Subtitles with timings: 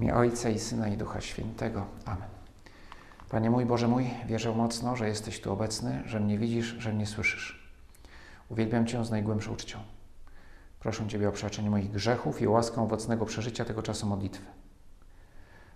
[0.00, 1.86] imię Ojca i Syna i Ducha Świętego.
[2.04, 2.28] Amen.
[3.28, 7.06] Panie mój, Boże mój, wierzę mocno, że jesteś tu obecny, że mnie widzisz, że mnie
[7.06, 7.70] słyszysz.
[8.48, 9.78] Uwielbiam Cię z najgłębszą uczcią.
[10.80, 14.44] Proszę Ciebie o przebaczenie moich grzechów i łaskę owocnego przeżycia tego czasu modlitwy.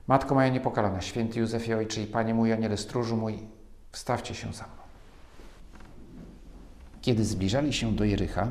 [0.06, 3.38] Matko moja niepokalana, święty Józefie Ojcze i Panie mój, aniele stróżu mój,
[3.92, 4.82] wstawcie się za mną.
[7.00, 8.48] Kiedy zbliżali się do Jericha,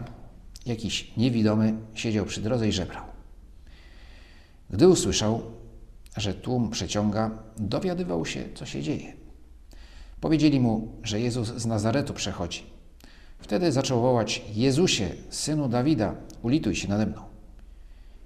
[0.66, 3.04] jakiś niewidomy siedział przy drodze i żebrał.
[4.70, 5.42] Gdy usłyszał,
[6.18, 9.14] że tłum przeciąga, dowiadywał się, co się dzieje.
[10.22, 12.64] Powiedzieli mu, że Jezus z Nazaretu przechodzi.
[13.40, 17.22] Wtedy zaczął wołać: Jezusie, synu Dawida, ulituj się nade mną.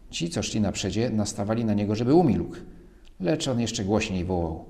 [0.10, 2.56] Ci, co szli na przedzie, nastawali na niego, żeby umilkł.
[3.20, 4.66] Lecz on jeszcze głośniej wołał: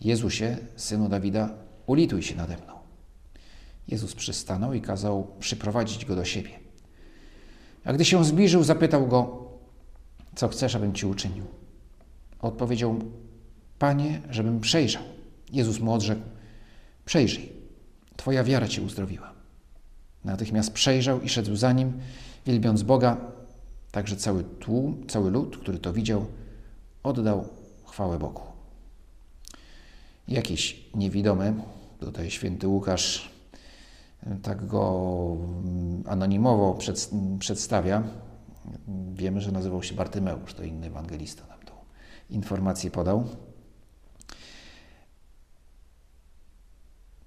[0.00, 1.50] Jezusie, synu Dawida,
[1.86, 2.74] ulituj się nade mną.
[3.88, 6.50] Jezus przystanął i kazał przyprowadzić go do siebie.
[7.84, 9.48] A gdy się zbliżył, zapytał go:
[10.34, 11.59] Co chcesz, abym ci uczynił?
[12.42, 12.98] Odpowiedział:
[13.78, 15.02] Panie, żebym przejrzał.
[15.52, 16.22] Jezus mu odrzekł:
[17.04, 17.52] Przejrzyj,
[18.16, 19.32] twoja wiara cię uzdrowiła.
[20.24, 21.92] Natychmiast przejrzał i szedł za nim,
[22.46, 23.16] wielbiąc Boga.
[23.90, 26.26] Także cały tłum, cały lud, który to widział,
[27.02, 27.48] oddał
[27.86, 28.42] chwałę Bogu.
[30.28, 31.54] Jakiś niewidomy,
[32.00, 33.30] tutaj święty Łukasz
[34.42, 35.36] tak go
[36.06, 38.02] anonimowo przed, przedstawia.
[39.12, 41.42] Wiemy, że nazywał się Bartymeusz, to inny ewangelista
[42.30, 43.28] informację podał.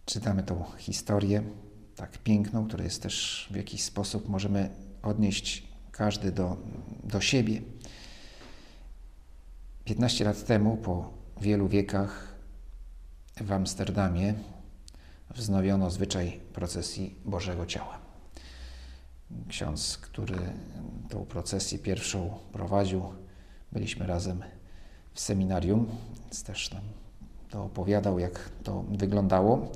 [0.05, 1.43] Czytamy tą historię,
[1.95, 4.69] tak piękną, która jest też w jakiś sposób możemy
[5.03, 6.57] odnieść każdy do,
[7.03, 7.61] do siebie.
[9.85, 12.35] 15 lat temu, po wielu wiekach,
[13.41, 14.33] w Amsterdamie
[15.29, 17.99] wznowiono zwyczaj procesji Bożego Ciała.
[19.49, 20.39] Ksiądz, który
[21.09, 23.03] tą procesję pierwszą prowadził,
[23.71, 24.43] byliśmy razem
[25.14, 25.88] w seminarium,
[26.23, 26.83] więc też nam
[27.50, 29.72] to opowiadał, jak to wyglądało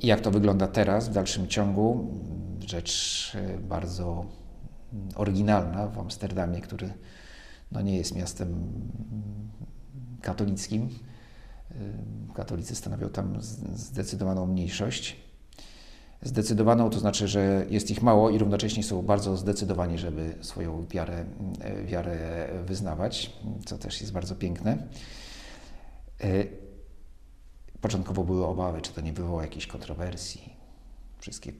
[0.00, 2.12] i jak to wygląda teraz w dalszym ciągu.
[2.66, 4.24] Rzecz bardzo
[5.14, 6.92] oryginalna w Amsterdamie, który
[7.72, 8.72] no nie jest miastem
[10.20, 10.88] katolickim.
[12.34, 13.36] Katolicy stanowią tam
[13.74, 15.16] zdecydowaną mniejszość.
[16.24, 21.24] Zdecydowaną to znaczy, że jest ich mało i równocześnie są bardzo zdecydowani, żeby swoją wiarę,
[21.84, 22.18] wiarę
[22.66, 23.32] wyznawać,
[23.66, 24.78] co też jest bardzo piękne.
[27.80, 30.54] Początkowo były obawy, czy to nie wywoła jakiejś kontrowersji.
[31.18, 31.52] Wszystkie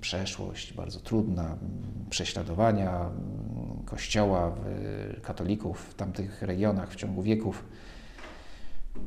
[0.00, 1.56] przeszłość bardzo trudna,
[2.10, 3.10] prześladowania
[3.84, 4.56] kościoła,
[5.22, 7.64] katolików w tamtych regionach w ciągu wieków.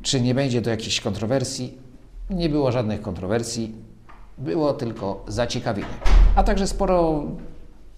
[0.02, 1.78] Czy nie będzie do jakichś kontrowersji?
[2.30, 3.74] Nie było żadnych kontrowersji,
[4.40, 5.88] było tylko zaciekawienie,
[6.36, 7.24] a także sporo,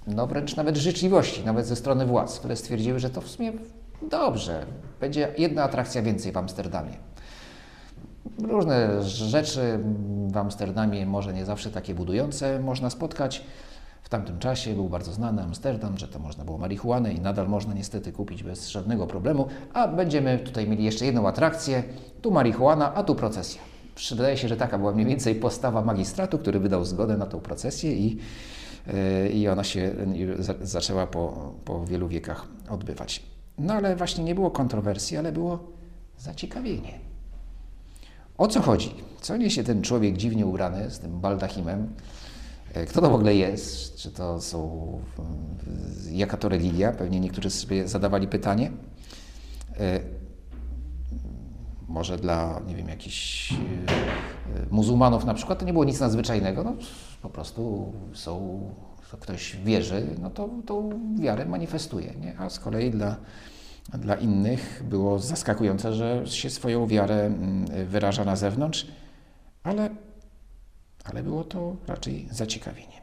[0.07, 3.53] no wręcz nawet życzliwości, nawet ze strony władz, które stwierdziły, że to w sumie
[4.11, 4.67] dobrze,
[5.01, 6.93] będzie jedna atrakcja więcej w Amsterdamie.
[8.43, 9.79] Różne rzeczy
[10.33, 13.45] w Amsterdamie, może nie zawsze takie budujące, można spotkać.
[14.03, 17.75] W tamtym czasie był bardzo znany Amsterdam, że to można było marihuanę i nadal można
[17.75, 19.47] niestety kupić bez żadnego problemu.
[19.73, 21.83] A będziemy tutaj mieli jeszcze jedną atrakcję.
[22.23, 23.72] Tu marihuana, a tu procesja.
[24.11, 27.93] Wydaje się, że taka była mniej więcej postawa magistratu, który wydał zgodę na tą procesję
[27.93, 28.19] i,
[29.35, 29.95] i ona się
[30.63, 33.23] zaczęła po, po wielu wiekach odbywać.
[33.59, 35.59] No ale właśnie nie było kontrowersji, ale było
[36.19, 36.99] zaciekawienie.
[38.39, 38.95] O co chodzi?
[39.21, 41.95] Co niesie ten człowiek dziwnie ubrany z tym baldachimem?
[42.89, 43.97] Kto to w ogóle jest?
[43.97, 45.01] Czy to są.
[46.13, 46.93] Jaka to religia?
[46.93, 48.71] Pewnie niektórzy sobie zadawali pytanie.
[51.93, 53.55] Może dla, nie wiem, jakichś
[54.71, 56.65] muzułmanów na przykład to nie było nic nadzwyczajnego.
[56.65, 56.77] No,
[57.23, 58.61] po prostu są,
[59.21, 62.15] ktoś wierzy, no to tą wiarę manifestuje.
[62.21, 62.39] Nie?
[62.39, 63.17] A z kolei dla,
[63.99, 67.33] dla innych było zaskakujące, że się swoją wiarę
[67.87, 68.87] wyraża na zewnątrz,
[69.63, 69.91] ale
[71.05, 73.03] ale było to raczej zaciekawienie.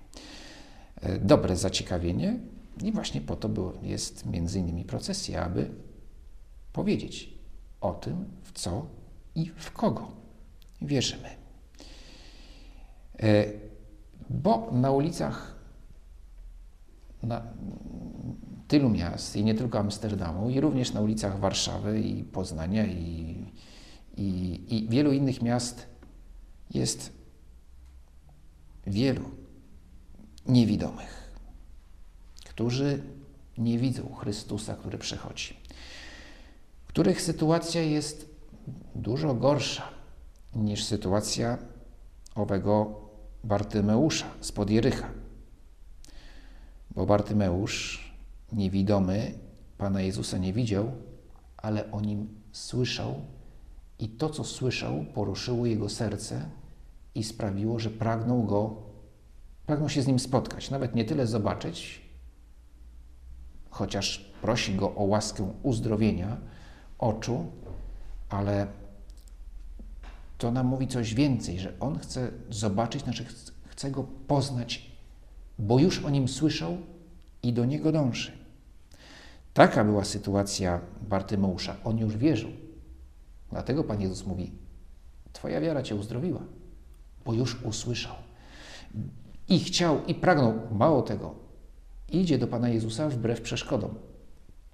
[1.22, 2.40] Dobre zaciekawienie
[2.84, 5.70] i właśnie po to było, jest między innymi procesja, aby
[6.74, 7.39] powiedzieć
[7.82, 8.86] o tym, w co
[9.36, 10.12] i w kogo
[10.82, 11.30] wierzymy.
[14.30, 15.60] Bo na ulicach
[17.24, 17.42] na
[18.68, 23.46] tylu miast i nie tylko Amsterdamu, i również na ulicach Warszawy i Poznania i,
[24.18, 25.88] i, i wielu innych miast
[26.72, 27.14] jest
[28.88, 29.24] wielu
[30.48, 31.32] niewidomych,
[32.46, 33.04] którzy
[33.58, 35.59] nie widzą Chrystusa, który przychodzi,
[36.90, 38.30] których sytuacja jest
[38.96, 39.84] dużo gorsza
[40.56, 41.58] niż sytuacja
[42.36, 43.02] owego
[43.44, 45.10] Bartymeusza spod Jerycha.
[46.92, 48.12] Bo Bartymeusz,
[48.52, 49.34] niewidomy,
[49.78, 50.92] Pana Jezusa nie widział,
[51.58, 53.16] ale o nim słyszał
[54.00, 56.50] i to, co słyszał, poruszyło jego serce
[57.16, 58.76] i sprawiło, że pragnął go,
[59.66, 60.70] pragnął się z nim spotkać.
[60.70, 62.02] Nawet nie tyle zobaczyć,
[63.70, 66.38] chociaż prosi go o łaskę uzdrowienia
[67.00, 67.46] oczu,
[68.30, 68.68] ale
[70.38, 73.26] to nam mówi coś więcej, że on chce zobaczyć, znaczy
[73.70, 74.92] chce go poznać,
[75.60, 76.78] bo już o nim słyszał
[77.44, 78.32] i do niego dąży.
[79.54, 81.76] Taka była sytuacja Bartymeusza.
[81.84, 82.50] On już wierzył.
[83.52, 84.52] Dlatego Pan Jezus mówi:
[85.34, 86.42] Twoja wiara cię uzdrowiła,
[87.26, 88.16] bo już usłyszał.
[89.48, 91.36] I chciał, i pragnął, mało tego,
[92.10, 93.96] idzie do Pana Jezusa wbrew przeszkodom.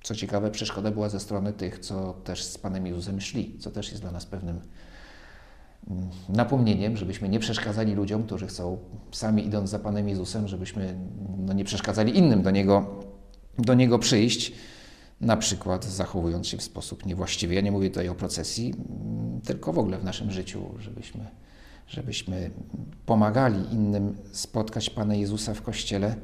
[0.06, 3.90] Co ciekawe, przeszkoda była ze strony tych, co też z Panem Jezusem szli, co też
[3.90, 4.60] jest dla nas pewnym
[5.90, 8.78] mm, napomnieniem, żebyśmy nie przeszkadzali ludziom, którzy chcą
[9.12, 10.96] sami idąc za Panem Jezusem, żebyśmy
[11.38, 13.04] no, nie przeszkadzali innym do Niego,
[13.58, 14.54] do Niego przyjść,
[15.22, 17.54] na przykład zachowując się w sposób niewłaściwy.
[17.54, 21.26] Ja nie mówię tutaj o procesji, mm, tylko w ogóle w naszym życiu, żebyśmy,
[21.88, 22.52] żebyśmy
[23.06, 26.16] pomagali innym spotkać Pana Jezusa w Kościele,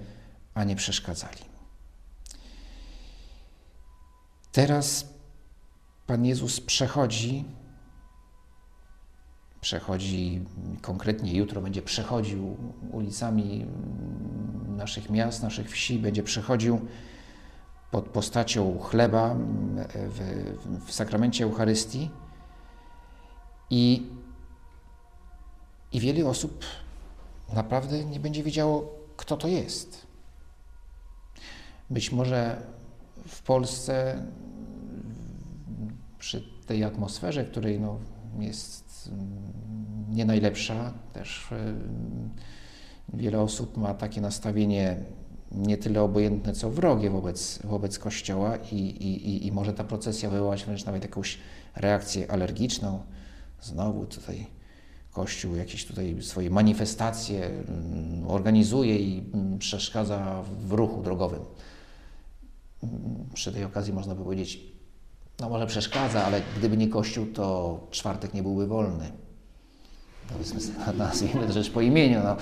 [0.53, 1.50] a nie przeszkadzali.
[4.51, 5.13] Teraz
[6.07, 7.45] Pan Jezus przechodzi,
[9.61, 10.45] przechodzi
[10.81, 12.57] konkretnie jutro będzie przechodził
[12.91, 13.65] ulicami
[14.67, 16.81] naszych miast, naszych wsi, będzie przechodził
[17.91, 19.35] pod postacią chleba
[19.93, 20.19] w,
[20.85, 22.09] w sakramencie Eucharystii
[23.69, 24.07] i,
[25.91, 26.65] i wiele osób
[27.53, 30.07] naprawdę nie będzie wiedziało, kto to jest.
[31.89, 32.61] Być może
[33.27, 34.25] w Polsce
[36.19, 37.99] przy tej atmosferze, której no,
[38.39, 39.29] jest mm,
[40.09, 41.47] nie najlepsza, też
[43.13, 44.97] wiele osób ma takie nastawienie
[45.51, 50.65] nie tyle obojętne, co wrogie wobec, wobec Kościoła i, i, i może ta procesja wywołać
[50.65, 51.37] wręcz nawet jakąś
[51.75, 52.99] reakcję alergiczną.
[53.61, 54.47] Znowu tutaj
[55.11, 61.41] Kościół jakieś tutaj swoje manifestacje mm, organizuje i mm, przeszkadza w ruchu drogowym
[63.33, 64.59] przy tej okazji można by powiedzieć,
[65.39, 69.11] no może przeszkadza, ale gdyby nie Kościół, to czwartek nie byłby wolny.
[70.97, 72.21] Nazwijmy to rzecz po imieniu.
[72.23, 72.35] No,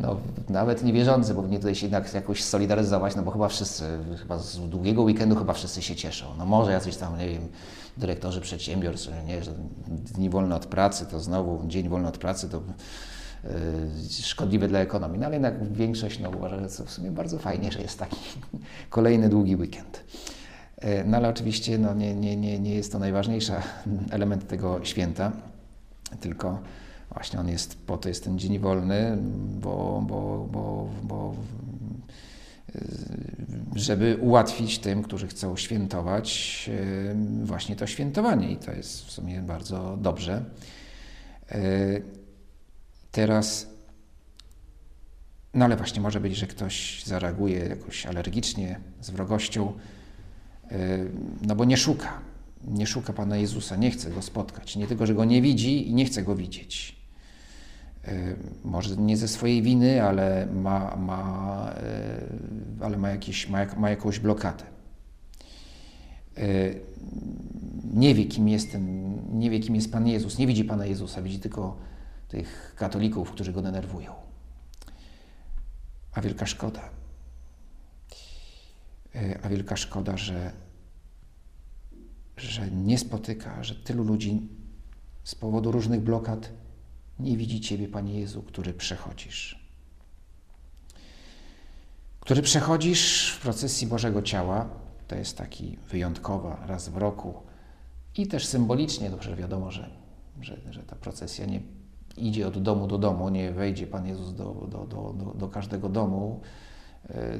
[0.00, 0.16] no,
[0.48, 3.84] nawet niewierzący powinni tutaj się jednak jakoś solidaryzować, no bo chyba wszyscy,
[4.18, 6.26] chyba z długiego weekendu chyba wszyscy się cieszą.
[6.38, 7.48] No może jacyś tam, nie wiem,
[7.96, 9.52] dyrektorzy przedsiębiorstw, nie, że
[9.88, 12.62] dni wolne od pracy, to znowu dzień wolny od pracy, to
[14.10, 15.18] szkodliwe dla ekonomii.
[15.18, 18.16] No ale jednak większość no, uważa, że to w sumie bardzo fajnie, że jest taki
[18.90, 20.04] kolejny długi weekend.
[20.84, 23.52] Y, no ale oczywiście no, nie, nie, nie, nie jest to najważniejszy
[24.10, 25.32] element tego święta,
[26.20, 26.58] tylko
[27.12, 29.18] właśnie on jest, po to jest ten dzień wolny,
[29.60, 31.34] bo, bo, bo, bo
[32.76, 32.80] y,
[33.74, 36.70] żeby ułatwić tym, którzy chcą świętować,
[37.42, 40.44] właśnie to świętowanie i to jest w sumie bardzo dobrze.
[43.12, 43.68] Teraz,
[45.54, 49.72] no ale właśnie może być, że ktoś zareaguje jakoś alergicznie, z wrogością,
[50.70, 50.76] yy,
[51.42, 52.20] no bo nie szuka,
[52.64, 54.76] nie szuka Pana Jezusa, nie chce Go spotkać.
[54.76, 56.96] Nie tylko, że Go nie widzi i nie chce Go widzieć.
[58.06, 61.74] Yy, może nie ze swojej winy, ale ma, ma,
[62.78, 64.64] yy, ale ma, jakieś, ma, ma jakąś blokadę.
[67.94, 71.22] Nie wie, kim jest ten, nie wie, kim jest Pan Jezus, nie widzi Pana Jezusa,
[71.22, 71.76] widzi tylko
[72.32, 74.14] tych katolików, którzy go denerwują.
[76.12, 76.90] A wielka szkoda.
[79.14, 80.52] E, a wielka szkoda, że,
[82.36, 84.48] że nie spotyka, że tylu ludzi
[85.24, 86.50] z powodu różnych blokad
[87.18, 89.68] nie widzi Ciebie, Panie Jezu, który przechodzisz.
[92.20, 94.68] Który przechodzisz w procesji Bożego Ciała,
[95.08, 97.42] to jest taki wyjątkowa, raz w roku
[98.16, 99.90] i też symbolicznie, dobrze wiadomo, że,
[100.40, 101.60] że, że ta procesja nie
[102.16, 106.40] idzie od domu do domu, nie wejdzie Pan Jezus do, do, do, do, każdego domu.
[107.08, 107.38] E,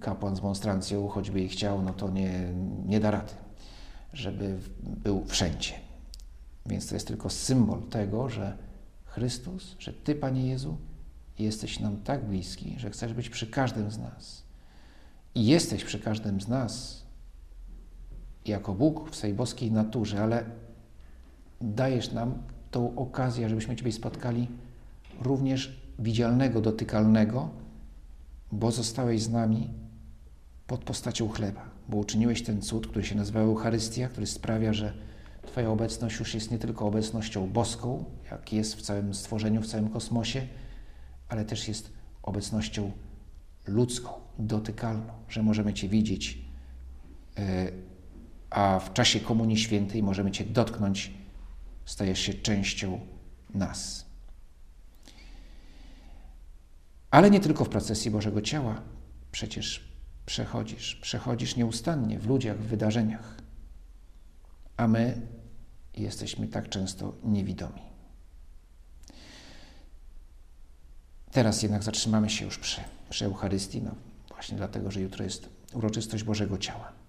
[0.00, 2.52] kapłan z monstrancją, choćby i chciał, no to nie,
[2.86, 3.32] nie da rady,
[4.12, 5.72] żeby był wszędzie.
[6.66, 8.56] Więc to jest tylko symbol tego, że
[9.04, 10.76] Chrystus, że Ty, Panie Jezu,
[11.38, 14.42] jesteś nam tak bliski, że chcesz być przy każdym z nas.
[15.34, 17.02] I jesteś przy każdym z nas
[18.46, 20.44] jako Bóg w swej boskiej naturze, ale
[21.60, 24.48] dajesz nam tą okazję, żebyśmy Ciebie spotkali
[25.20, 27.50] również widzialnego, dotykalnego,
[28.52, 29.70] bo zostałeś z nami
[30.66, 34.92] pod postacią chleba, bo uczyniłeś ten cud, który się nazywa Eucharystia, który sprawia, że
[35.46, 39.88] Twoja obecność już jest nie tylko obecnością boską, jak jest w całym stworzeniu, w całym
[39.88, 40.46] kosmosie,
[41.28, 42.92] ale też jest obecnością
[43.66, 46.38] ludzką, dotykalną, że możemy Cię widzieć
[47.38, 47.72] e,
[48.50, 51.12] a w czasie Komunii Świętej możemy Cię dotknąć,
[51.84, 53.00] stajesz się częścią
[53.54, 54.06] nas.
[57.10, 58.82] Ale nie tylko w procesji Bożego Ciała,
[59.32, 59.92] przecież
[60.26, 63.36] przechodzisz, przechodzisz nieustannie w ludziach, w wydarzeniach,
[64.76, 65.20] a my
[65.94, 67.82] jesteśmy tak często niewidomi.
[71.30, 73.94] Teraz jednak zatrzymamy się już przy, przy Eucharystii, no
[74.28, 77.01] właśnie dlatego, że jutro jest uroczystość Bożego Ciała.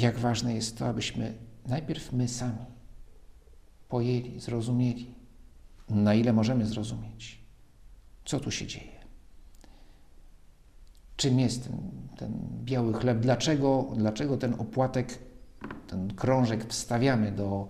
[0.00, 1.34] Jak ważne jest to, abyśmy
[1.66, 2.66] najpierw my sami
[3.88, 5.14] pojęli, zrozumieli,
[5.88, 7.44] na ile możemy zrozumieć,
[8.24, 9.00] co tu się dzieje.
[11.16, 11.78] Czym jest ten,
[12.16, 12.32] ten
[12.64, 13.18] biały chleb?
[13.18, 15.18] Dlaczego, dlaczego ten opłatek,
[15.86, 17.68] ten krążek wstawiamy do,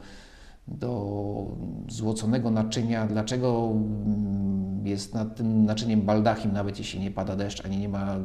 [0.69, 1.47] do
[1.89, 3.07] złoconego naczynia?
[3.07, 8.17] Dlaczego mm, jest nad tym naczyniem baldachim, nawet jeśli nie pada deszcz, ani nie ma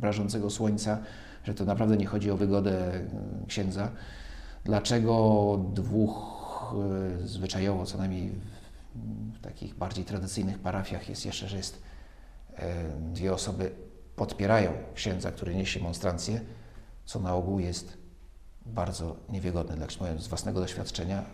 [0.00, 0.98] brażącego mm, słońca,
[1.44, 3.10] że to naprawdę nie chodzi o wygodę mm,
[3.48, 3.90] księdza?
[4.64, 6.34] Dlaczego dwóch
[7.22, 8.32] y, zwyczajowo, co najmniej
[9.34, 11.82] w takich bardziej tradycyjnych parafiach jest jeszcze, że jest
[12.56, 12.74] e,
[13.12, 13.70] dwie osoby
[14.16, 16.40] podpierają księdza, który niesie monstrancję,
[17.04, 17.98] co na ogół jest
[18.66, 19.86] bardzo niewygodne.
[20.00, 21.24] Mówiąc z własnego doświadczenia,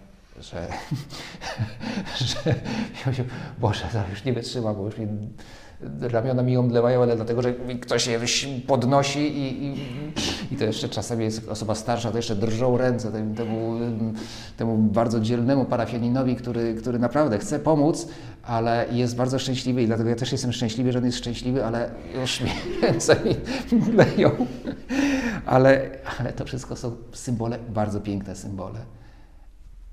[0.40, 0.68] że,
[3.04, 3.25] że się,
[3.61, 5.06] Boże, już nie wytrzyma, bo już mi
[6.00, 8.20] ramiona mi omdlewają, ale dlatego, że ktoś je
[8.66, 9.75] podnosi i, i,
[10.50, 13.78] i to jeszcze czasami jest osoba starsza, to jeszcze drżą ręce temu, temu,
[14.56, 18.09] temu bardzo dzielnemu parafianinowi, który, który naprawdę chce pomóc,
[18.42, 21.90] ale jest bardzo szczęśliwy i dlatego ja też jestem szczęśliwy, że on jest szczęśliwy, ale
[22.20, 22.50] już mi
[22.82, 23.37] ręce mi
[23.80, 24.30] mdleją.
[25.47, 29.00] Ale, ale to wszystko są symbole, bardzo piękne symbole.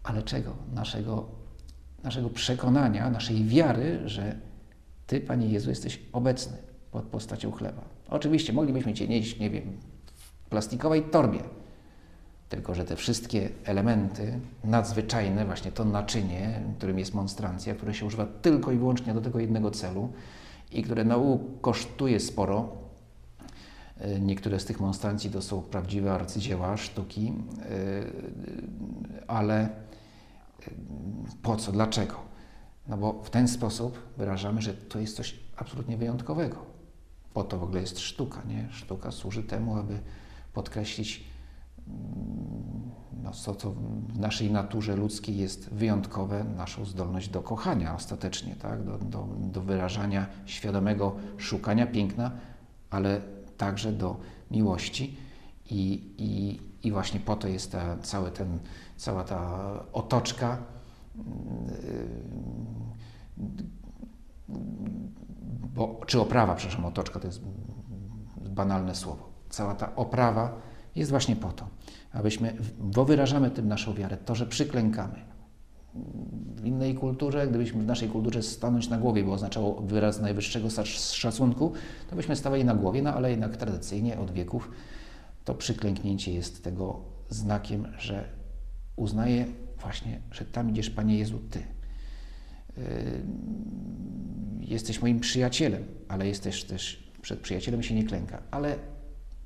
[0.08, 0.54] Ale czego?
[0.74, 1.26] Naszego,
[2.04, 4.36] naszego przekonania, naszej wiary, że
[5.08, 6.58] ty, Panie Jezu, jesteś obecny
[6.92, 7.82] pod postacią chleba.
[8.10, 9.64] Oczywiście moglibyśmy Cię nieść, nie wiem,
[10.46, 11.40] w plastikowej torbie,
[12.50, 18.26] tylko że te wszystkie elementy nadzwyczajne, właśnie to naczynie, którym jest monstrancja, które się używa
[18.42, 20.10] tylko i wyłącznie do tego jednego celu
[20.72, 22.70] i które nauku kosztuje sporo,
[24.00, 29.87] e, Niektóre z tych monstrancji to są prawdziwe arcydzieła, sztuki, e, ale e,
[31.42, 32.16] po co, dlaczego?
[32.88, 36.58] No bo w ten sposób wyrażamy, że to jest coś absolutnie wyjątkowego.
[37.34, 38.68] Po to w ogóle jest sztuka, nie?
[38.72, 40.00] Sztuka służy temu, aby
[40.54, 41.24] podkreślić
[41.88, 42.92] mm,
[43.24, 43.72] no, co, co
[44.08, 48.84] w naszej naturze ludzkiej jest wyjątkowe, naszą zdolność do kochania ostatecznie, tak?
[48.84, 52.32] do, do, do wyrażania świadomego szukania piękna,
[52.90, 53.22] ale
[53.58, 54.16] także do
[54.52, 55.18] miłości.
[55.70, 58.60] I, i, i właśnie po to jest ta, cały ten,
[58.98, 59.60] cała ta
[59.94, 60.58] otoczka
[65.76, 67.42] bo, czy oprawa, przepraszam, otoczka to jest
[68.50, 69.30] banalne słowo.
[69.50, 70.54] Cała ta oprawa
[70.96, 71.68] jest właśnie po to,
[72.14, 75.28] abyśmy, bo wyrażamy tym naszą wiarę, to, że przyklękamy.
[76.56, 81.74] W innej kulturze, gdybyśmy w naszej kulturze stanąć na głowie, by oznaczało wyraz najwyższego szacunku,
[82.10, 84.72] to byśmy stawali na głowie, no ale jednak tradycyjnie od wieków
[85.48, 88.30] to przyklęknięcie jest tego znakiem, że
[88.96, 89.46] uznaję
[89.82, 91.60] właśnie, że tam idziesz, Panie Jezu, Ty.
[91.60, 92.84] Yy,
[94.60, 98.42] jesteś moim przyjacielem, ale jesteś też, przed przyjacielem się nie klęka.
[98.52, 98.76] Ale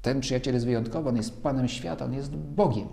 [0.02, 2.88] ten przyjaciel jest wyjątkowy, on jest Panem świata, on jest Bogiem.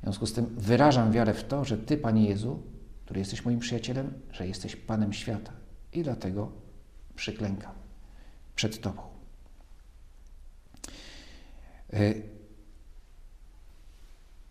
[0.00, 2.62] W związku z tym wyrażam wiarę w to, że Ty, Panie Jezu,
[3.04, 5.52] który jesteś moim przyjacielem, że jesteś Panem świata.
[5.92, 6.52] I dlatego
[7.16, 7.72] przyklękam
[8.54, 9.15] przed Tobą.
[11.92, 12.22] Yy,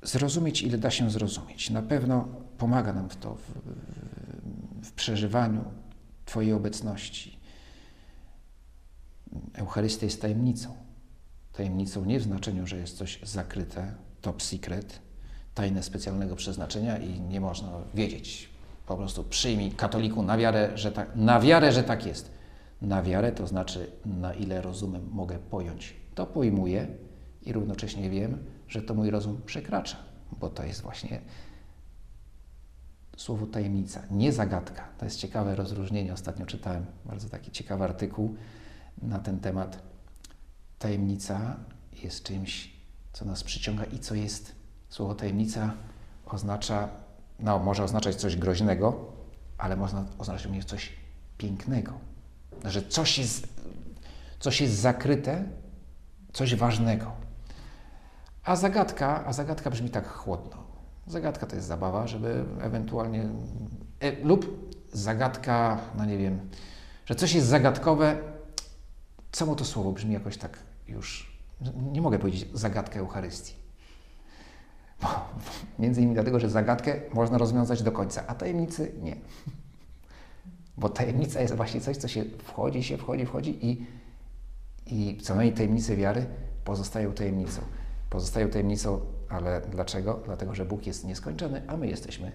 [0.02, 1.70] zrozumieć, ile da się zrozumieć.
[1.70, 2.28] Na pewno
[2.58, 3.42] pomaga nam w to, w,
[4.88, 5.64] w przeżywaniu
[6.26, 7.40] Twojej obecności.
[9.54, 10.76] Eucharystia jest tajemnicą.
[11.54, 15.00] Tajemnicą nie w znaczeniu, że jest coś zakryte, top secret,
[15.54, 18.50] tajne specjalnego przeznaczenia i nie można wiedzieć.
[18.86, 22.32] Po prostu przyjmij katoliku na wiarę, że tak, na wiarę, że tak jest.
[22.82, 25.96] Na wiarę to znaczy, na ile rozumem mogę pojąć.
[26.16, 26.88] To pojmuję
[27.46, 28.38] i równocześnie wiem,
[28.68, 29.98] że to mój rozum przekracza,
[30.40, 31.22] bo to jest właśnie
[33.18, 34.88] słowo tajemnica, nie zagadka.
[34.98, 36.14] To jest ciekawe rozróżnienie.
[36.14, 38.36] Ostatnio czytałem bardzo taki ciekawy artykuł
[39.02, 39.84] na ten temat.
[40.80, 41.56] Tajemnica
[42.04, 42.74] jest czymś,
[43.14, 44.56] co nas przyciąga i co jest.
[44.90, 45.74] Słowo tajemnica
[46.26, 46.90] oznacza,
[47.40, 49.12] no, może oznaczać coś groźnego,
[49.58, 50.94] ale można oznaczać również coś
[51.38, 51.94] pięknego.
[52.66, 53.48] Że coś jest,
[54.40, 55.44] coś jest zakryte,
[56.34, 57.25] coś ważnego.
[58.46, 60.58] A zagadka, a zagadka brzmi tak chłodno.
[61.08, 63.30] Zagadka to jest zabawa, żeby ewentualnie.
[64.00, 66.50] E, lub zagadka, no nie wiem,
[67.06, 68.18] że coś jest zagadkowe,
[69.32, 71.36] samo to słowo brzmi jakoś tak już
[71.92, 73.54] nie mogę powiedzieć zagadkę Eucharystii.
[75.02, 75.08] Bo,
[75.80, 79.16] między innymi dlatego, że zagadkę można rozwiązać do końca, a tajemnicy nie.
[80.78, 83.86] Bo tajemnica jest właśnie coś, co się wchodzi, się wchodzi, wchodzi i,
[84.86, 86.26] i co najmniej tajemnice wiary
[86.64, 87.62] pozostają tajemnicą.
[88.10, 90.22] Pozostają tajemnicą, ale dlaczego?
[90.26, 92.32] Dlatego, że Bóg jest nieskończony, a my jesteśmy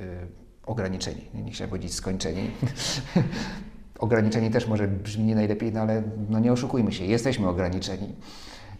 [0.00, 0.06] yy,
[0.66, 1.22] ograniczeni.
[1.34, 2.50] Nie chciałem powiedzieć skończeni.
[3.98, 8.14] ograniczeni też może brzmi nie najlepiej, no ale no nie oszukujmy się, jesteśmy ograniczeni.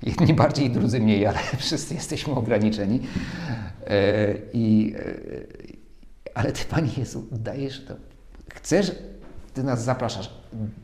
[0.02, 3.00] Jedni bardziej, drudzy mniej, ale wszyscy jesteśmy ograniczeni.
[3.00, 5.46] Yy, i, yy,
[6.34, 7.94] ale Ty, Panie Jezu, dajesz to
[8.54, 8.92] Chcesz,
[9.54, 10.30] Ty nas zapraszasz.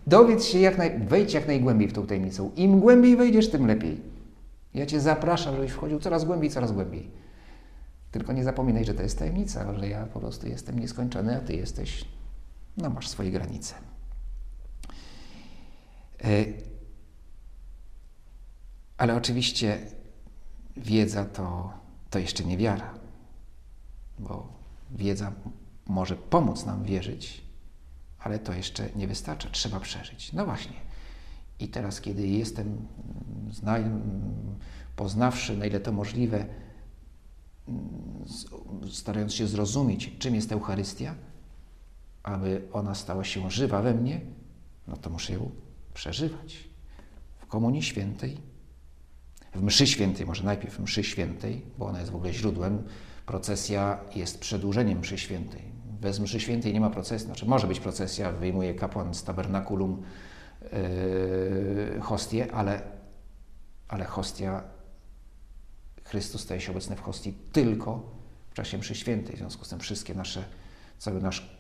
[0.07, 0.99] Dowiedz się jak naj...
[0.99, 2.51] wejdź jak najgłębiej w tą tajemnicę.
[2.57, 4.01] Im głębiej wejdziesz, tym lepiej.
[4.77, 7.11] Ja Cię zapraszam, żebyś wchodził coraz głębiej, coraz głębiej.
[8.11, 11.57] Tylko nie zapominaj, że to jest tajemnica, że ja po prostu jestem nieskończony, a Ty
[11.57, 12.05] jesteś,
[12.77, 13.75] no masz swoje granice.
[16.25, 16.45] E,
[18.99, 19.79] ale oczywiście
[20.77, 21.73] wiedza to,
[22.11, 22.95] to jeszcze nie wiara,
[24.19, 24.53] bo
[24.91, 25.33] wiedza
[25.87, 27.45] może pomóc nam wierzyć,
[28.19, 30.33] ale to jeszcze nie wystarcza, trzeba przeżyć.
[30.33, 30.77] No właśnie.
[31.61, 32.87] I teraz, kiedy jestem,
[34.97, 36.47] poznawszy, na ile to możliwe,
[38.91, 41.15] starając się zrozumieć, czym jest Eucharystia,
[42.23, 44.21] aby ona stała się żywa we mnie,
[44.89, 45.51] no to muszę ją
[45.95, 46.69] przeżywać.
[47.39, 48.37] W Komunii Świętej,
[49.55, 52.83] w mszy świętej, może najpierw w mszy świętej, bo ona jest w ogóle źródłem,
[53.27, 58.33] procesja jest przedłużeniem mszy świętej bez mszy świętej nie ma procesji, znaczy może być procesja,
[58.33, 60.03] wyjmuje kapłan z tabernakulum
[62.01, 62.83] hostię, ale,
[63.89, 64.63] ale hostia,
[66.05, 68.11] Chrystus staje się obecny w hostii tylko
[68.51, 69.37] w czasie mszy świętej.
[69.37, 70.45] W związku z tym wszystkie nasze,
[70.99, 71.51] cały nasz,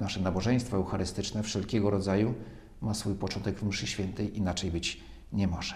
[0.00, 2.34] nasze nabożeństwo eucharystyczne wszelkiego rodzaju
[2.80, 5.00] ma swój początek w mszy świętej, inaczej być
[5.32, 5.74] nie może.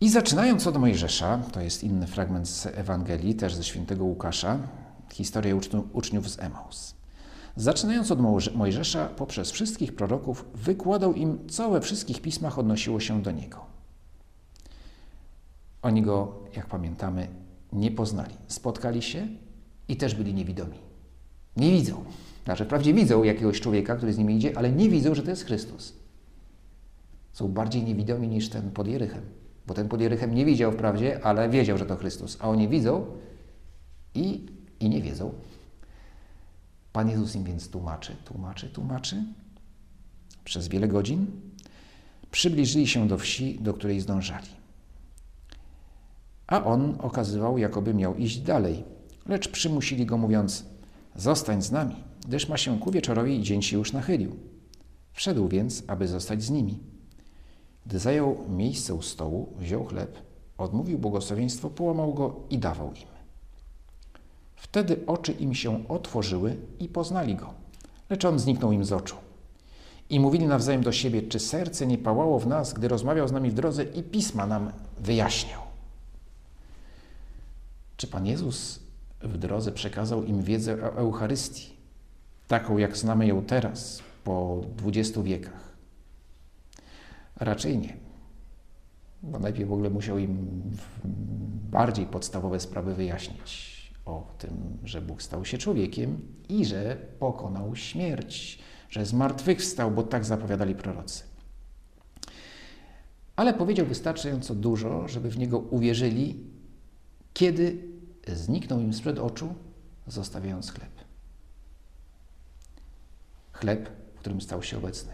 [0.00, 4.58] I zaczynając od Mojżesza, to jest inny fragment z Ewangelii, też ze świętego Łukasza,
[5.12, 5.56] historię
[5.92, 6.95] uczniów z Emaus.
[7.56, 8.20] Zaczynając od
[8.54, 13.60] Mojżesza, poprzez wszystkich proroków, wykładał im, co we wszystkich pismach odnosiło się do niego.
[15.82, 17.28] Oni go, jak pamiętamy,
[17.72, 18.34] nie poznali.
[18.46, 19.28] Spotkali się
[19.88, 20.78] i też byli niewidomi.
[21.56, 22.04] Nie widzą.
[22.44, 25.44] Znaczy, wprawdzie widzą jakiegoś człowieka, który z nimi idzie, ale nie widzą, że to jest
[25.44, 25.92] Chrystus.
[27.32, 29.22] Są bardziej niewidomi niż ten pod Jerychem.
[29.66, 32.36] Bo ten pod Jerychem nie widział wprawdzie, ale wiedział, że to Chrystus.
[32.40, 33.06] A oni widzą
[34.14, 34.46] i,
[34.80, 35.32] i nie wiedzą.
[36.96, 39.24] Pan Jezus im więc tłumaczy, tłumaczy, tłumaczy.
[40.44, 41.26] Przez wiele godzin
[42.30, 44.48] przybliżyli się do wsi, do której zdążali.
[46.46, 48.84] A on okazywał, jakoby miał iść dalej,
[49.26, 50.64] lecz przymusili go, mówiąc:
[51.16, 51.96] Zostań z nami,
[52.28, 54.36] gdyż ma się ku wieczorowi i dzień się już nachylił.
[55.12, 56.78] Wszedł więc, aby zostać z nimi.
[57.86, 60.18] Gdy zajął miejsce u stołu, wziął chleb,
[60.58, 63.15] odmówił błogosławieństwo, połamał go i dawał im.
[64.56, 67.54] Wtedy oczy im się otworzyły i poznali go,
[68.10, 69.16] lecz on zniknął im z oczu.
[70.10, 73.50] I mówili nawzajem do siebie, czy serce nie pałało w nas, gdy rozmawiał z nami
[73.50, 75.60] w drodze i pisma nam wyjaśniał.
[77.96, 78.80] Czy Pan Jezus
[79.20, 81.76] w drodze przekazał im wiedzę o Eucharystii,
[82.48, 85.76] taką jak znamy ją teraz, po dwudziestu wiekach?
[87.36, 87.96] Raczej nie.
[89.22, 90.62] Bo najpierw w ogóle musiał im
[91.70, 93.75] bardziej podstawowe sprawy wyjaśnić
[94.06, 98.58] o tym, że Bóg stał się człowiekiem i że pokonał śmierć,
[98.90, 101.24] że zmartwychwstał, bo tak zapowiadali prorocy.
[103.36, 106.44] Ale powiedział wystarczająco dużo, żeby w niego uwierzyli,
[107.34, 107.78] kiedy
[108.26, 109.54] zniknął im sprzed oczu,
[110.06, 110.90] zostawiając chleb.
[113.52, 115.12] Chleb, w którym stał się obecny.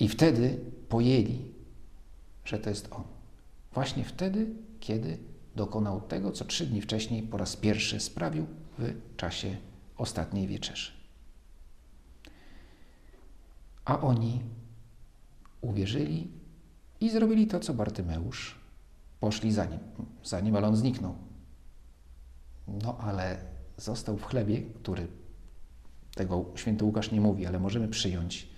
[0.00, 1.52] I wtedy pojęli,
[2.44, 3.04] że to jest On.
[3.72, 4.46] Właśnie wtedy,
[4.80, 5.18] kiedy
[5.56, 8.46] dokonał tego, co trzy dni wcześniej po raz pierwszy sprawił
[8.78, 9.56] w czasie
[9.96, 10.92] ostatniej wieczerzy.
[13.84, 14.40] A oni
[15.60, 16.30] uwierzyli
[17.00, 18.58] i zrobili to, co Bartymeusz.
[19.20, 19.78] Poszli za nim,
[20.24, 21.14] za nim, ale on zniknął.
[22.68, 23.38] No ale
[23.76, 25.08] został w chlebie, który
[26.14, 28.48] tego święty Łukasz nie mówi, ale możemy przyjąć,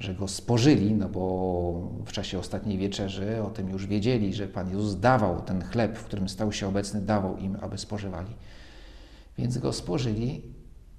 [0.00, 4.70] że go spożyli, no bo w czasie ostatniej wieczerzy o tym już wiedzieli, że Pan
[4.70, 8.34] Jezus dawał ten chleb, w którym stał się obecny, dawał im, aby spożywali.
[9.38, 10.42] Więc go spożyli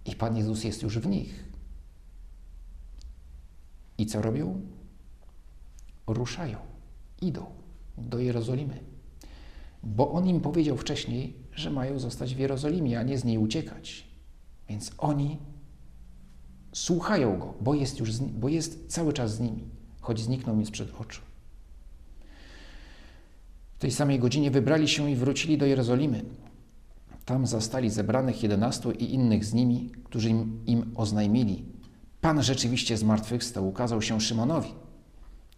[0.06, 1.44] i Pan Jezus jest już w nich.
[3.98, 4.62] I co robią?
[6.08, 6.58] Ruszają,
[7.22, 7.46] idą
[7.98, 8.80] do Jerozolimy.
[9.84, 14.08] Bo on im powiedział wcześniej, że mają zostać w Jerozolimie, a nie z niej uciekać.
[14.70, 15.38] Więc oni
[16.78, 19.63] słuchają Go, bo jest już, bo jest cały czas z nimi,
[20.02, 21.22] choć zniknął mi sprzed oczu.
[23.78, 26.26] W tej samej godzinie wybrali się i wrócili do Jerozolimy.
[27.26, 31.66] Tam zastali zebranych jedenastu i innych z nimi, którzy im, im oznajmili.
[32.22, 34.74] Pan rzeczywiście zmartwychwstał, ukazał się Szymonowi.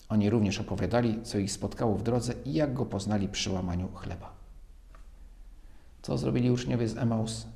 [0.09, 4.33] Oni również opowiadali, co ich spotkało w drodze i jak go poznali przy łamaniu chleba.
[6.01, 7.47] Co zrobili uczniowie z Emaus?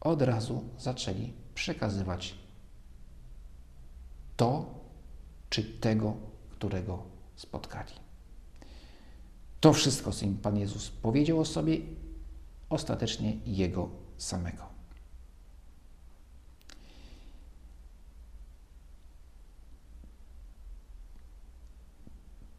[0.00, 2.47] Od razu zaczęli przekazywać
[4.38, 4.74] to
[5.50, 6.16] czy tego,
[6.50, 7.02] którego
[7.36, 7.92] spotkali.
[9.60, 11.78] To wszystko, co im Pan Jezus powiedział o sobie,
[12.68, 14.62] ostatecznie Jego samego.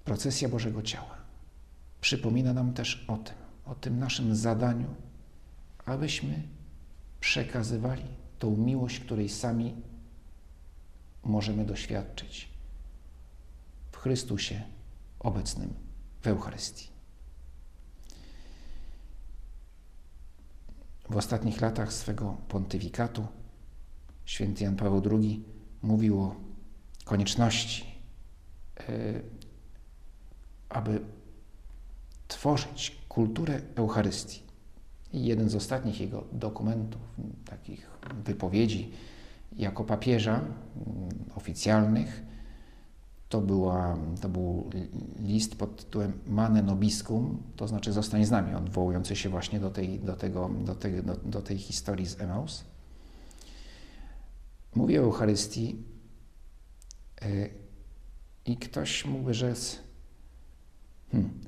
[0.05, 1.17] Procesja Bożego Ciała
[2.01, 4.95] przypomina nam też o tym, o tym naszym zadaniu,
[5.85, 6.43] abyśmy
[7.19, 8.05] przekazywali
[8.39, 9.88] tą miłość, której sami
[11.23, 12.49] możemy doświadczyć
[13.91, 14.61] w Chrystusie
[15.19, 15.73] obecnym
[16.21, 16.89] w Eucharystii.
[21.09, 23.27] W ostatnich latach swego pontyfikatu
[24.25, 25.43] święty Jan Paweł II
[25.81, 26.35] mówił o
[27.05, 27.85] konieczności,
[28.79, 28.83] e,
[30.69, 31.01] aby
[32.27, 34.43] tworzyć kulturę Eucharystii.
[35.13, 37.01] I jeden z ostatnich jego dokumentów,
[37.45, 37.89] takich
[38.25, 38.91] wypowiedzi
[39.57, 42.23] jako papieża mm, oficjalnych,
[43.29, 44.69] to, była, to był
[45.19, 49.99] list pod tytułem Mane Nobiscum, to znaczy zostań z nami, odwołujący się właśnie do tej,
[49.99, 52.63] do tego, do tej, do, do tej historii z Emaus.
[54.75, 55.83] Mówi o Eucharystii
[57.21, 57.49] yy,
[58.45, 59.79] i ktoś mógłby rzec,
[61.11, 61.39] hmm,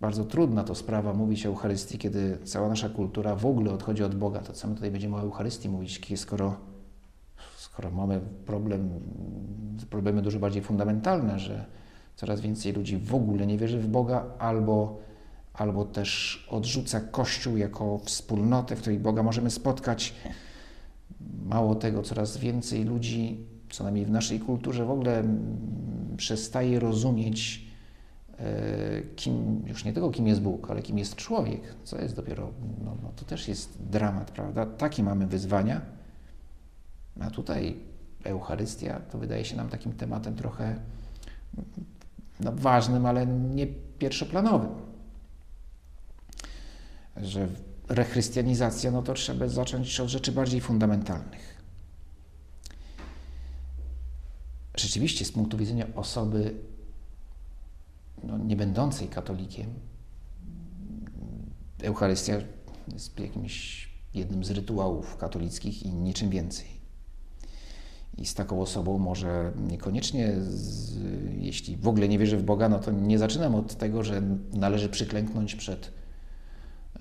[0.00, 4.14] bardzo trudna to sprawa mówić o Eucharystii, kiedy cała nasza kultura w ogóle odchodzi od
[4.14, 4.40] Boga.
[4.40, 6.73] To co my tutaj będziemy o Eucharystii mówić, skoro
[7.64, 8.90] skoro mamy problem,
[9.90, 11.64] problemy dużo bardziej fundamentalne, że
[12.16, 14.98] coraz więcej ludzi w ogóle nie wierzy w Boga albo,
[15.54, 20.14] albo też odrzuca Kościół jako wspólnotę, w której Boga możemy spotkać.
[21.44, 25.24] Mało tego, coraz więcej ludzi, co najmniej w naszej kulturze, w ogóle
[26.16, 27.66] przestaje rozumieć,
[28.38, 32.50] e, kim, już nie tego, kim jest Bóg, ale kim jest człowiek, co jest dopiero,
[32.84, 34.66] no, no to też jest dramat, prawda?
[34.66, 36.03] Takie mamy wyzwania.
[37.20, 37.80] A tutaj
[38.24, 40.80] Eucharystia to wydaje się nam takim tematem trochę
[42.40, 43.66] no, ważnym, ale nie
[43.98, 44.70] pierwszoplanowym.
[47.16, 47.48] Że
[47.88, 51.62] rechrystianizacja, no to trzeba zacząć od rzeczy bardziej fundamentalnych.
[54.76, 56.54] Rzeczywiście, z punktu widzenia osoby
[58.22, 59.74] no, nie będącej katolikiem,
[61.82, 62.34] Eucharystia
[62.92, 66.73] jest jakimś jednym z rytuałów katolickich i niczym więcej.
[68.18, 70.96] I z taką osobą może niekoniecznie, z,
[71.38, 74.22] jeśli w ogóle nie wierzy w Boga, no to nie zaczynam od tego, że
[74.52, 75.90] należy przyklęknąć przed.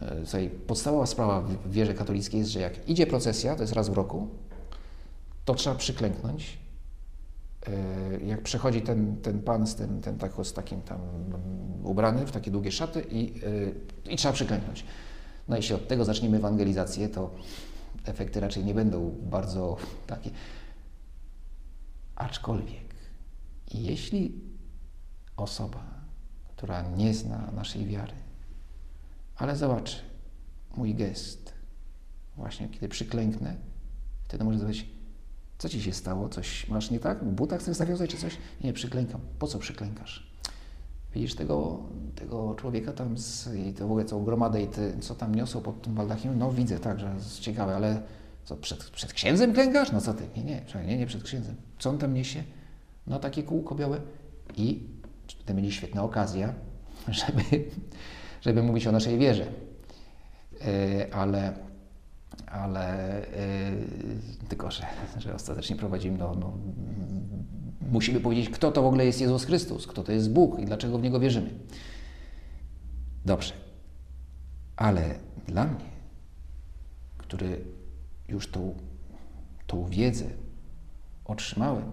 [0.01, 3.89] E, tutaj podstawowa sprawa w wierze katolickiej jest, że jak idzie procesja, to jest raz
[3.89, 4.27] w roku,
[5.45, 6.57] to trzeba przyklęknąć.
[7.67, 10.99] E, jak przechodzi ten, ten pan z, tym, ten tak, z takim tam
[11.83, 13.33] ubrany w takie długie szaty i,
[14.07, 14.85] e, i trzeba przyklęknąć.
[15.47, 17.31] No jeśli od tego zaczniemy ewangelizację, to
[18.05, 20.29] efekty raczej nie będą bardzo takie.
[22.15, 22.95] Aczkolwiek,
[23.73, 24.41] jeśli
[25.37, 25.83] osoba,
[26.47, 28.13] która nie zna naszej wiary,
[29.35, 29.97] ale zobaczy
[30.77, 31.53] mój gest,
[32.35, 33.55] właśnie kiedy przyklęknę,
[34.23, 34.85] wtedy może zapytać,
[35.57, 36.29] co ci się stało?
[36.29, 37.23] Coś masz nie tak?
[37.23, 38.37] W butach chcesz zawiązać czy coś?
[38.63, 39.21] Nie, przyklękam.
[39.39, 40.33] Po co przyklękasz?
[41.13, 41.83] Widzisz tego,
[42.15, 45.61] tego człowieka tam, z, i to w ogóle całą gromadę i te, co tam niosą
[45.61, 46.37] pod tym baldachiem?
[46.39, 48.01] No widzę, tak, że jest ciekawe, ale
[48.45, 49.91] co, przed, przed księdzem klękasz?
[49.91, 50.23] No co ty?
[50.35, 51.55] Nie, nie, nie, nie przed księdzem.
[51.79, 52.43] Co on tam niesie?
[53.07, 54.01] No takie kółko białe.
[54.57, 54.83] I
[55.45, 56.53] to będzie świetna okazja,
[57.07, 57.65] żeby,
[58.41, 59.45] żeby mówić o naszej wierze.
[60.51, 61.53] Yy, ale
[62.47, 63.21] ale
[64.41, 64.83] yy, tylko, że,
[65.17, 66.57] że ostatecznie prowadzimy, no, no,
[67.91, 70.97] musimy powiedzieć, kto to w ogóle jest Jezus Chrystus, kto to jest Bóg i dlaczego
[70.97, 71.49] w Niego wierzymy.
[73.25, 73.53] Dobrze,
[74.75, 75.15] ale
[75.47, 75.85] dla mnie,
[77.17, 77.61] który
[78.27, 78.75] już tą,
[79.67, 80.25] tą wiedzę
[81.25, 81.91] otrzymałem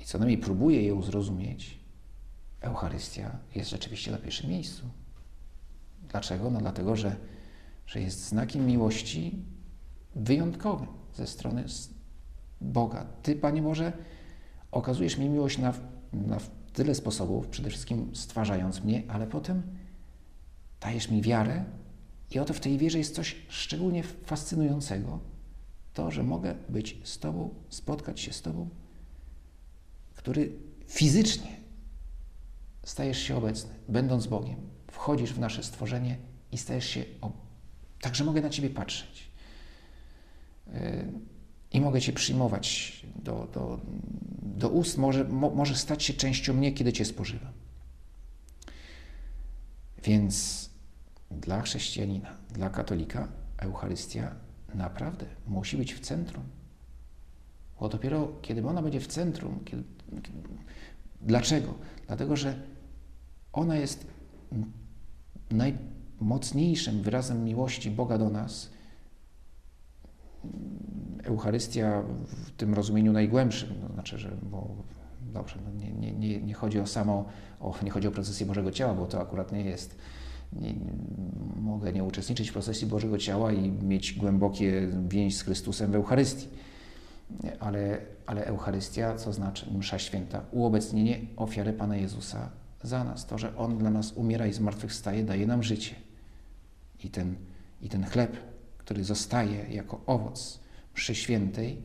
[0.00, 1.80] i co najmniej próbuję ją zrozumieć,
[2.60, 4.82] Eucharystia jest rzeczywiście na pierwszym miejscu.
[6.08, 6.50] Dlaczego?
[6.50, 7.16] No dlatego, że,
[7.86, 9.44] że jest znakiem miłości
[10.14, 11.64] wyjątkowym ze strony
[12.60, 13.06] Boga.
[13.22, 13.92] Ty, Panie Boże,
[14.70, 15.74] okazujesz mi miłość na,
[16.12, 16.38] na
[16.72, 19.62] tyle sposobów, przede wszystkim stwarzając mnie, ale potem
[20.80, 21.64] dajesz mi wiarę,
[22.30, 25.18] i oto w tej wierze jest coś szczególnie fascynującego,
[25.94, 28.68] to, że mogę być z Tobą, spotkać się z Tobą,
[30.14, 30.52] który
[30.86, 31.60] fizycznie
[32.84, 34.56] stajesz się obecny, będąc Bogiem,
[34.90, 36.16] wchodzisz w nasze stworzenie
[36.52, 37.32] i stajesz się, ob...
[38.00, 39.30] także mogę na Ciebie patrzeć.
[40.66, 40.72] Yy,
[41.72, 43.80] I mogę Cię przyjmować do, do,
[44.42, 47.52] do ust, może, mo, może stać się częścią mnie, kiedy Cię spożywam.
[50.04, 50.69] Więc
[51.30, 54.34] dla chrześcijanina, dla katolika Eucharystia
[54.74, 56.44] naprawdę musi być w centrum.
[57.80, 59.82] Bo dopiero kiedy ona będzie w centrum, kiedy,
[61.20, 61.74] dlaczego?
[62.06, 62.54] Dlatego, że
[63.52, 64.06] ona jest
[65.50, 68.70] najmocniejszym wyrazem miłości Boga do nas.
[71.24, 74.76] Eucharystia w tym rozumieniu najgłębszym, to znaczy, że bo
[75.20, 77.24] dobrze, no nie, nie, nie chodzi o samo,
[77.60, 79.96] o, nie chodzi o procesję Bożego Ciała, bo to akurat nie jest
[80.52, 80.74] nie,
[81.56, 86.48] mogę nie uczestniczyć w procesji Bożego Ciała i mieć głębokie więź z Chrystusem w Eucharystii.
[87.60, 90.42] Ale, ale Eucharystia, co znaczy msza święta?
[90.50, 92.50] Uobecnienie ofiary Pana Jezusa
[92.82, 93.26] za nas.
[93.26, 95.94] To, że On dla nas umiera i zmartwychwstaje, daje nam życie.
[97.04, 97.34] I ten,
[97.82, 98.36] i ten chleb,
[98.78, 100.60] który zostaje jako owoc
[100.94, 101.82] mszy świętej,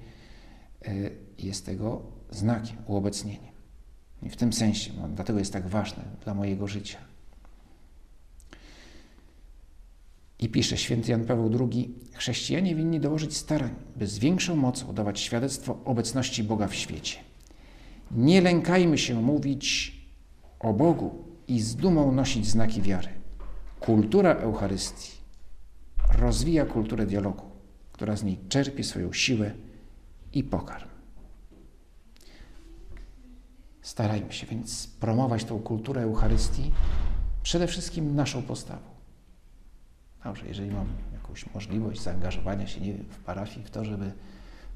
[0.88, 2.02] y, jest tego
[2.32, 3.56] znakiem, uobecnieniem.
[4.24, 6.98] I w tym sensie, no, dlatego jest tak ważne dla mojego życia.
[10.40, 15.20] I pisze święty Jan Paweł II, chrześcijanie winni dołożyć starań, by z większą mocą dawać
[15.20, 17.18] świadectwo obecności Boga w świecie.
[18.12, 19.96] Nie lękajmy się mówić
[20.60, 23.10] o Bogu i z dumą nosić znaki wiary.
[23.80, 25.12] Kultura Eucharystii
[26.20, 27.44] rozwija kulturę dialogu,
[27.92, 29.52] która z niej czerpie swoją siłę
[30.34, 30.90] i pokarm.
[33.82, 36.72] Starajmy się więc promować tą kulturę Eucharystii
[37.44, 38.95] przede wszystkim naszą postawą.
[40.26, 44.12] Dobrze, jeżeli mam jakąś możliwość zaangażowania się, nie wiem, w parafii, w to, żeby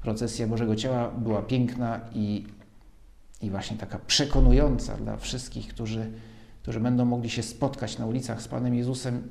[0.02, 2.46] procesja Bożego Ciała była piękna i,
[3.42, 6.10] i właśnie taka przekonująca dla wszystkich, którzy,
[6.62, 9.28] którzy będą mogli się spotkać na ulicach z Panem Jezusem,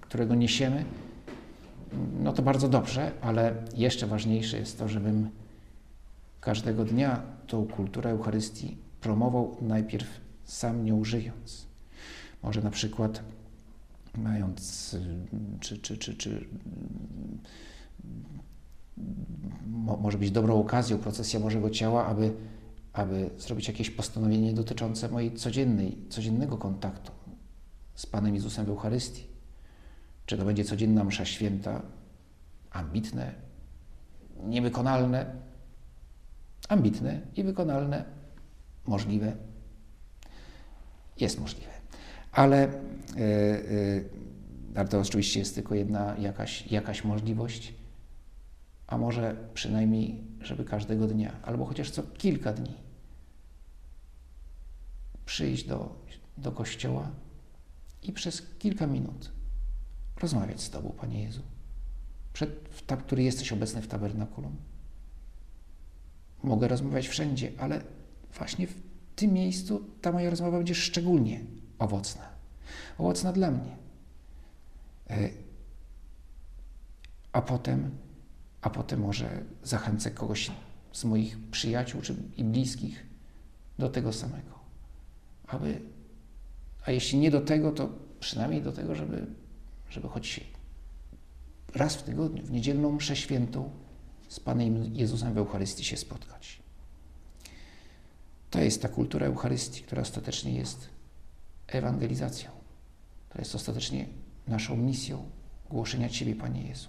[0.00, 0.84] którego niesiemy,
[2.20, 5.30] no to bardzo dobrze, ale jeszcze ważniejsze jest to, żebym
[6.40, 11.66] każdego dnia tą kulturę Eucharystii promował najpierw sam nią żyjąc.
[12.42, 13.22] Może na przykład
[14.14, 14.96] mając,
[15.60, 16.48] czy, czy, czy, czy
[19.76, 22.32] może być dobrą okazją procesja Bożego Ciała, aby,
[22.92, 27.12] aby zrobić jakieś postanowienie dotyczące mojej codziennej, codziennego kontaktu
[27.94, 29.26] z Panem Jezusem w Eucharystii.
[30.26, 31.82] Czy to będzie codzienna msza święta,
[32.70, 33.34] ambitne,
[34.44, 35.34] niewykonalne,
[36.68, 38.04] ambitne i wykonalne,
[38.86, 39.36] możliwe,
[41.20, 41.71] jest możliwe.
[42.32, 42.72] Ale,
[43.16, 44.08] yy,
[44.74, 47.74] ale to oczywiście jest tylko jedna jakaś, jakaś możliwość,
[48.86, 52.74] a może przynajmniej, żeby każdego dnia, albo chociaż co kilka dni
[55.26, 56.04] przyjść do,
[56.38, 57.10] do kościoła
[58.02, 59.32] i przez kilka minut
[60.20, 61.42] rozmawiać z Tobą, Panie Jezu,
[62.32, 64.56] przed, ta, który jesteś obecny w tabernakulum.
[66.42, 67.82] Mogę rozmawiać wszędzie, ale
[68.38, 68.74] właśnie w
[69.16, 71.40] tym miejscu ta moja rozmowa będzie szczególnie
[71.82, 72.22] owocna.
[72.98, 73.76] Owocna dla mnie.
[75.10, 75.28] E,
[77.32, 77.90] a potem,
[78.60, 80.50] a potem może zachęcę kogoś
[80.92, 83.06] z moich przyjaciół czy i bliskich
[83.78, 84.58] do tego samego.
[85.46, 85.80] Aby,
[86.86, 87.88] a jeśli nie do tego, to
[88.20, 89.26] przynajmniej do tego, żeby,
[89.90, 90.40] żeby choć
[91.74, 93.70] raz w tygodniu, w niedzielną mszę świętą
[94.28, 96.62] z Panem Jezusem w Eucharystii się spotkać.
[98.50, 100.88] To jest ta kultura Eucharystii, która ostatecznie jest
[101.78, 102.50] ewangelizacją.
[103.28, 104.06] To jest ostatecznie
[104.46, 105.30] naszą misją
[105.70, 106.88] głoszenia Ciebie, Panie Jezu.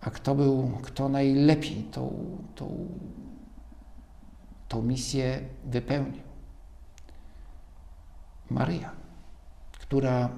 [0.00, 2.88] A kto był, kto najlepiej tą, tą,
[4.68, 6.22] tą misję wypełnił?
[8.50, 8.90] Maryja,
[9.72, 10.30] która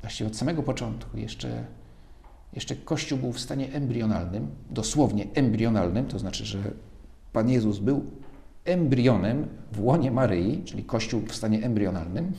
[0.00, 1.64] właściwie od samego początku, jeszcze,
[2.52, 6.58] jeszcze Kościół był w stanie embrionalnym, dosłownie embrionalnym, to znaczy, że
[7.32, 8.21] Pan Jezus był
[8.64, 12.32] embrionem w łonie Maryi, czyli Kościół w stanie embrionalnym,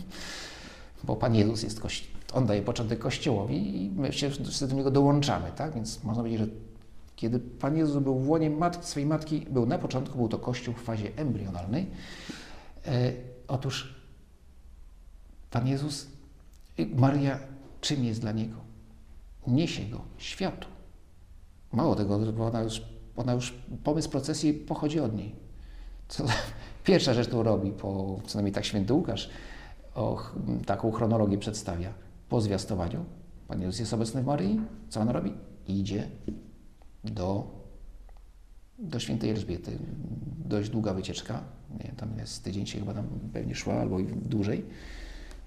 [1.03, 4.29] bo Pan Jezus jest Kościół, On daje początek Kościołowi i my się
[4.67, 5.73] do niego dołączamy, tak?
[5.73, 6.47] Więc można powiedzieć, że
[7.15, 10.73] kiedy Pan Jezus był w łonie matki, swojej matki, był na początku, był to Kościół
[10.73, 11.87] w fazie embrionalnej.
[12.87, 13.11] E,
[13.47, 13.95] otóż
[15.51, 16.07] Pan Jezus,
[16.95, 17.39] Maria,
[17.81, 18.55] czym jest dla Niego?
[19.47, 20.67] Niesie Go światu.
[21.71, 22.81] Mało tego, bo ona już,
[23.15, 25.42] ona już pomysł procesji pochodzi od niej.
[26.13, 26.25] Co,
[26.83, 29.29] pierwsza rzecz, którą robi, po, co najmniej tak święty Łukasz
[29.95, 30.23] o,
[30.65, 31.93] taką chronologię przedstawia.
[32.29, 33.05] Po zwiastowaniu
[33.47, 34.59] Pan Jezus jest obecny w Maryi.
[34.89, 35.33] Co on robi?
[35.67, 36.07] idzie
[37.03, 37.47] do,
[38.79, 39.77] do świętej Elżbiety.
[40.45, 41.43] Dość długa wycieczka,
[41.83, 44.65] nie, tam jest tydzień się chyba tam pewnie szła, albo i dłużej.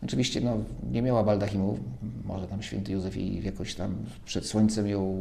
[0.05, 0.57] Oczywiście no,
[0.90, 1.79] nie miała baldachimów,
[2.24, 5.16] może tam święty Józef jej jakoś tam przed słońcem ją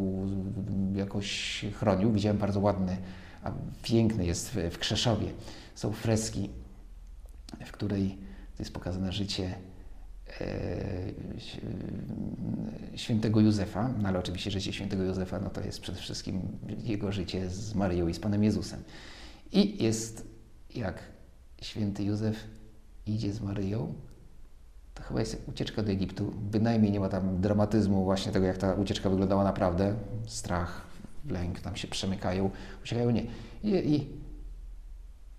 [0.95, 2.11] jakoś chronił.
[2.11, 2.97] Widziałem bardzo ładny,
[3.45, 5.27] a piękny jest w, w Krzeszowie.
[5.75, 6.49] Są freski,
[7.65, 8.17] w której
[8.59, 9.55] jest pokazane życie
[10.41, 10.47] e,
[12.95, 16.41] świętego Józefa, no ale oczywiście życie świętego Józefa no to jest przede wszystkim
[16.83, 18.83] jego życie z Maryją i z Panem Jezusem.
[19.51, 20.27] I jest
[20.75, 20.99] jak
[21.61, 22.35] święty Józef
[23.05, 23.93] idzie z Maryją,
[24.93, 26.33] to chyba jest ucieczka do Egiptu.
[26.35, 29.95] Bynajmniej nie ma tam dramatyzmu właśnie tego, jak ta ucieczka wyglądała naprawdę.
[30.27, 30.87] Strach,
[31.29, 32.51] lęk, tam się przemykają,
[32.83, 33.23] uciekają, nie.
[33.63, 34.09] I, i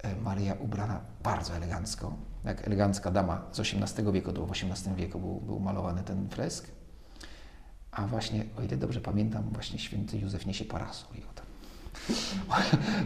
[0.03, 5.20] e, Maria ubrana bardzo elegancko, jak elegancka dama z XVIII wieku, to w XVIII wieku
[5.20, 6.70] był, był malowany ten fresk.
[7.90, 11.46] A właśnie, o ile dobrze pamiętam, właśnie święty Józef niesie parasol i tam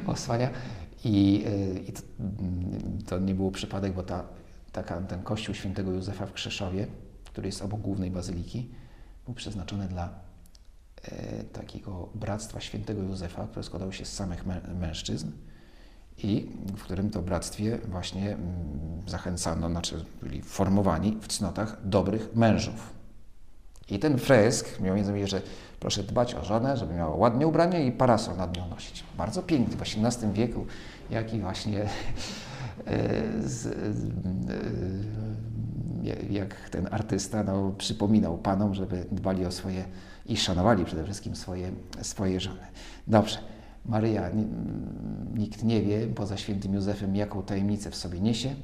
[0.14, 0.50] osłania.
[1.04, 2.02] I, e, i to,
[3.06, 4.24] to nie było przypadek, bo ta
[4.72, 6.86] taka, ten kościół świętego Józefa w Krzeszowie,
[7.24, 8.70] który jest obok głównej bazyliki,
[9.24, 10.29] był przeznaczony dla
[11.52, 15.30] takiego bractwa świętego Józefa, które składało się z samych mę mężczyzn
[16.18, 18.40] i w którym to bractwie właśnie m,
[19.06, 22.92] zachęcano, znaczy byli formowani w cnotach dobrych mężów.
[23.88, 25.42] I ten fresk miał między innymi, że
[25.80, 29.04] proszę dbać o żonę, żeby miała ładnie ubranie i parasol nad nią nosić.
[29.18, 30.66] Bardzo piękny, w XVIII wieku,
[31.10, 31.88] jaki właśnie
[33.40, 33.76] z,
[36.30, 39.84] jak ten artysta no, przypominał panom, żeby dbali o swoje
[40.30, 42.66] i szanowali przede wszystkim swoje, swoje żony.
[43.06, 43.38] Dobrze.
[43.86, 44.30] Maryja,
[45.34, 48.54] nikt nie wie poza świętym Józefem, jaką tajemnicę w sobie niesie e,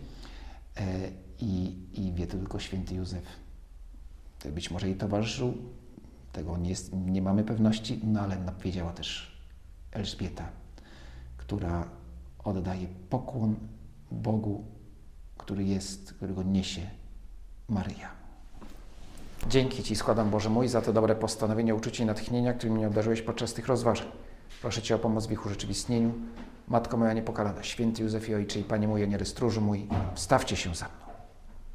[1.40, 3.24] i, i wie to tylko święty Józef.
[4.55, 5.55] Być może jej towarzyszył,
[6.33, 9.40] tego nie, jest, nie mamy pewności, no ale wiedziała też
[9.92, 10.48] Elżbieta,
[11.37, 11.88] która
[12.44, 13.57] oddaje pokłon
[14.11, 14.64] Bogu,
[15.37, 16.90] który jest, którego niesie
[17.68, 18.15] Maryja.
[19.48, 23.22] Dzięki Ci składam, Boże mój, za to dobre postanowienie, uczucie i natchnienia, którymi mnie obdarzyłeś
[23.22, 24.06] podczas tych rozważań.
[24.62, 26.12] Proszę Cię o pomoc w ich urzeczywistnieniu.
[26.68, 30.85] Matko moja niepokalana, święty Józefie Ojcze i Panie mój, Aniele Stróżu mój, stawcie się za
[30.85, 31.06] mną.